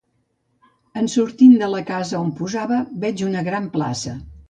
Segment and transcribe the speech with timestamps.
[1.01, 4.21] En sortint de la casa on posava, veig una gran plaça